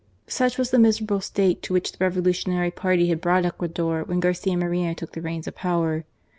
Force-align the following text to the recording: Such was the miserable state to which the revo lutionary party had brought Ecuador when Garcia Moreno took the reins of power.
Such 0.25 0.57
was 0.57 0.71
the 0.71 0.79
miserable 0.79 1.21
state 1.21 1.61
to 1.61 1.73
which 1.73 1.91
the 1.91 1.99
revo 2.03 2.23
lutionary 2.23 2.73
party 2.73 3.09
had 3.09 3.21
brought 3.21 3.45
Ecuador 3.45 4.01
when 4.03 4.19
Garcia 4.19 4.57
Moreno 4.57 4.95
took 4.95 5.11
the 5.13 5.21
reins 5.21 5.45
of 5.47 5.53
power. 5.53 6.05